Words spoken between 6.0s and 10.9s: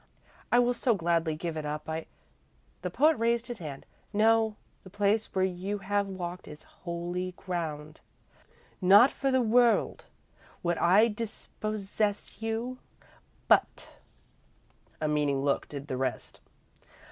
walked is holy ground. Not for the world would